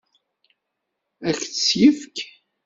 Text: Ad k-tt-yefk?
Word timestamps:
Ad 1.29 1.35
k-tt-yefk? 1.39 2.17